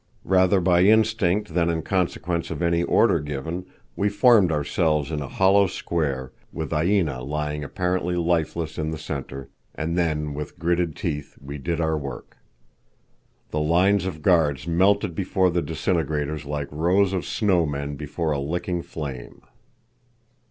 Rather 0.25 0.59
by 0.59 0.81
instinct 0.83 1.53
than 1.53 1.69
in 1.69 1.83
consequence 1.83 2.49
of 2.49 2.63
any 2.63 2.81
order 2.81 3.19
given, 3.19 3.67
we 3.95 4.09
formed 4.09 4.51
ourselves 4.51 5.11
in 5.11 5.21
a 5.21 5.27
hollow 5.27 5.67
square, 5.67 6.31
with 6.51 6.73
Aina 6.73 7.21
lying 7.21 7.63
apparently 7.63 8.15
lifeless 8.15 8.79
in 8.79 8.89
the 8.89 8.97
centre, 8.97 9.47
and 9.75 9.95
then 9.95 10.33
with 10.33 10.57
gritted 10.57 10.95
teeth 10.95 11.37
we 11.39 11.59
did 11.59 11.79
our 11.79 11.99
work. 11.99 12.37
The 13.51 13.61
lines 13.61 14.05
of 14.07 14.23
guards 14.23 14.65
melted 14.65 15.13
before 15.13 15.51
the 15.51 15.61
disintegrators 15.61 16.45
like 16.45 16.67
rows 16.71 17.13
of 17.13 17.23
snow 17.23 17.67
men 17.67 17.95
before 17.95 18.31
a 18.31 18.39
licking 18.39 18.81
flame. 18.81 19.43